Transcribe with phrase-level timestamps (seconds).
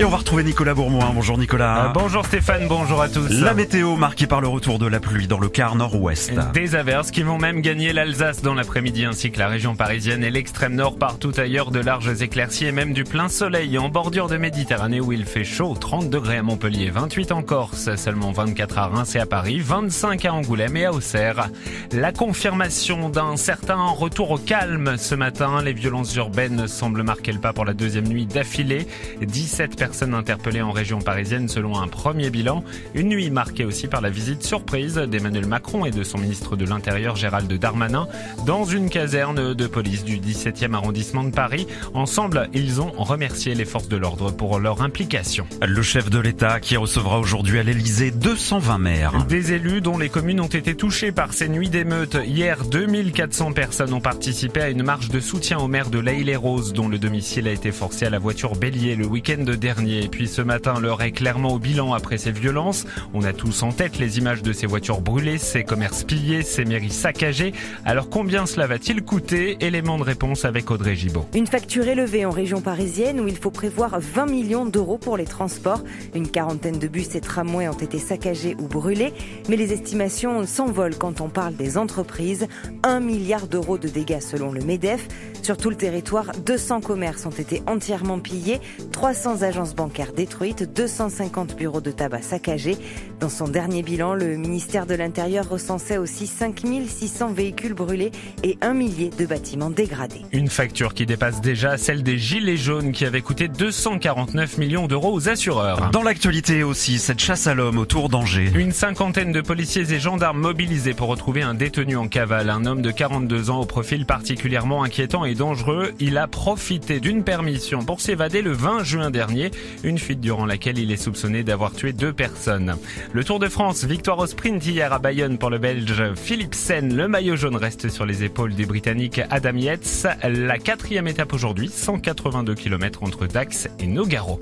[0.00, 1.10] Et on va retrouver Nicolas Bourmoin.
[1.14, 1.88] Bonjour Nicolas.
[1.88, 3.28] Euh, bonjour Stéphane, bonjour à tous.
[3.28, 6.32] La météo marquée par le retour de la pluie dans le quart nord-ouest.
[6.54, 10.30] Des averses qui vont même gagner l'Alsace dans l'après-midi ainsi que la région parisienne et
[10.30, 14.38] l'extrême nord partout ailleurs de larges éclaircies et même du plein soleil en bordure de
[14.38, 18.86] Méditerranée où il fait chaud, 30 degrés à Montpellier, 28 en Corse, seulement 24 à
[18.86, 21.50] Reims et à Paris, 25 à Angoulême et à Auxerre.
[21.92, 27.38] La confirmation d'un certain retour au calme ce matin, les violences urbaines semblent marquer le
[27.38, 28.86] pas pour la deuxième nuit d'affilée.
[29.20, 32.62] 17 personnes personnes interpellées en région parisienne selon un premier bilan.
[32.94, 36.64] Une nuit marquée aussi par la visite surprise d'Emmanuel Macron et de son ministre de
[36.64, 38.06] l'Intérieur Gérald Darmanin
[38.46, 41.66] dans une caserne de police du 17e arrondissement de Paris.
[41.92, 45.44] Ensemble, ils ont remercié les forces de l'ordre pour leur implication.
[45.60, 49.24] Le chef de l'État qui recevra aujourd'hui à l'Elysée 220 maires.
[49.28, 52.16] Des élus dont les communes ont été touchées par ces nuits d'émeutes.
[52.24, 56.86] Hier, 2400 personnes ont participé à une marche de soutien au maire de l'Aïle-et-Rose dont
[56.86, 59.79] le domicile a été forcé à la voiture bélier le week-end dernier.
[59.88, 62.86] Et puis ce matin, l'heure est clairement au bilan après ces violences.
[63.14, 66.64] On a tous en tête les images de ces voitures brûlées, ces commerces pillés, ces
[66.64, 67.52] mairies saccagées.
[67.84, 71.26] Alors combien cela va-t-il coûter Élément de réponse avec Audrey Gibaud.
[71.34, 75.24] Une facture élevée en région parisienne où il faut prévoir 20 millions d'euros pour les
[75.24, 75.82] transports.
[76.14, 79.12] Une quarantaine de bus et tramways ont été saccagés ou brûlés.
[79.48, 82.46] Mais les estimations s'envolent quand on parle des entreprises.
[82.82, 85.08] 1 milliard d'euros de dégâts selon le MEDEF.
[85.42, 88.60] Sur tout le territoire, 200 commerces ont été entièrement pillés,
[88.92, 92.78] 300 agences bancaires détruites, 250 bureaux de tabac saccagés.
[93.20, 98.10] Dans son dernier bilan, le ministère de l'Intérieur recensait aussi 5600 véhicules brûlés
[98.42, 100.22] et un millier de bâtiments dégradés.
[100.32, 105.12] Une facture qui dépasse déjà celle des Gilets jaunes qui avait coûté 249 millions d'euros
[105.12, 105.90] aux assureurs.
[105.90, 108.50] Dans l'actualité aussi, cette chasse à l'homme autour d'Angers.
[108.54, 112.80] Une cinquantaine de policiers et gendarmes mobilisés pour retrouver un détenu en cavale, un homme
[112.80, 115.92] de 42 ans au profil particulièrement inquiétant et dangereux.
[116.00, 119.49] Il a profité d'une permission pour s'évader le 20 juin dernier
[119.84, 122.76] une fuite durant laquelle il est soupçonné d'avoir tué deux personnes.
[123.12, 126.96] Le Tour de France, victoire au sprint hier à Bayonne pour le Belge Philipsen.
[126.96, 130.06] Le maillot jaune reste sur les épaules du Britannique Adam Yates.
[130.24, 134.40] La quatrième étape aujourd'hui, 182 km entre Dax et Nogaro.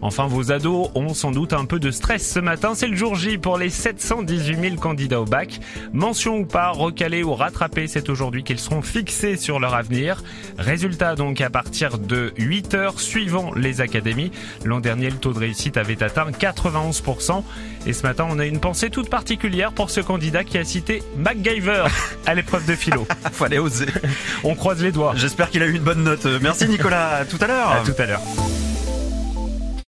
[0.00, 2.74] Enfin, vos ados ont sans doute un peu de stress ce matin.
[2.74, 5.60] C'est le jour J pour les 718 000 candidats au bac.
[5.92, 10.22] Mention ou pas, recalés ou rattrapés, c'est aujourd'hui qu'ils seront fixés sur leur avenir.
[10.58, 14.30] Résultat donc à partir de 8 heures suivant les académies.
[14.64, 17.42] L'an dernier, le taux de réussite avait atteint 91%.
[17.86, 21.02] Et ce matin, on a une pensée toute particulière pour ce candidat qui a cité
[21.16, 21.84] MacGyver
[22.26, 23.06] à l'épreuve de philo.
[23.32, 23.86] Fallait oser.
[24.44, 25.12] On croise les doigts.
[25.16, 26.26] J'espère qu'il a eu une bonne note.
[26.42, 27.08] Merci Nicolas.
[27.16, 27.70] À tout à l'heure.
[27.72, 28.22] À tout à l'heure.